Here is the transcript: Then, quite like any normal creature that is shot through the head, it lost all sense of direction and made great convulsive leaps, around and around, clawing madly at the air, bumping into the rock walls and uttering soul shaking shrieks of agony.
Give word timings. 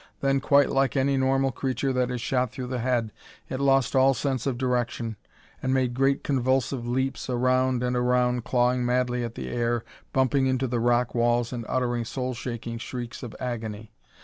Then, 0.21 0.39
quite 0.39 0.71
like 0.71 0.97
any 0.97 1.15
normal 1.15 1.51
creature 1.51 1.93
that 1.93 2.09
is 2.09 2.19
shot 2.19 2.51
through 2.51 2.65
the 2.65 2.79
head, 2.79 3.11
it 3.49 3.59
lost 3.59 3.95
all 3.95 4.15
sense 4.15 4.47
of 4.47 4.57
direction 4.57 5.15
and 5.61 5.75
made 5.75 5.93
great 5.93 6.23
convulsive 6.23 6.87
leaps, 6.87 7.29
around 7.29 7.83
and 7.83 7.95
around, 7.95 8.43
clawing 8.43 8.83
madly 8.83 9.23
at 9.23 9.35
the 9.35 9.49
air, 9.49 9.83
bumping 10.11 10.47
into 10.47 10.65
the 10.65 10.79
rock 10.79 11.13
walls 11.13 11.53
and 11.53 11.67
uttering 11.69 12.03
soul 12.03 12.33
shaking 12.33 12.79
shrieks 12.79 13.21
of 13.21 13.35
agony. 13.39 13.91